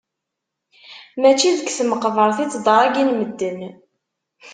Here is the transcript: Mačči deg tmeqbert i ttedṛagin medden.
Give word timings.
Mačči 1.19 1.49
deg 1.57 1.69
tmeqbert 1.77 2.37
i 2.43 2.45
ttedṛagin 2.47 3.15
medden. 3.19 3.59